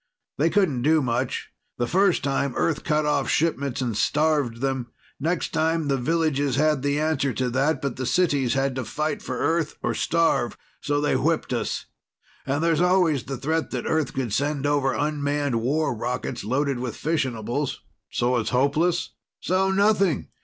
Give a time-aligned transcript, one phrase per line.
[0.39, 1.51] They couldn't do much.
[1.77, 4.87] The first time Earth cut off shipments and starved them.
[5.19, 9.21] Next time the villages had the answer to that but the cities had to fight
[9.21, 11.85] for Earth or starve, so they whipped us.
[12.47, 16.95] And there's always the threat that Earth could send over unmanned war rockets loaded with
[16.97, 20.29] fissionables." "So it's hopeless?" "So nothing!